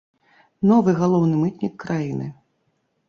Новы 0.71 0.95
галоўны 1.01 1.35
мытнік 1.43 1.73
краіны. 1.85 2.33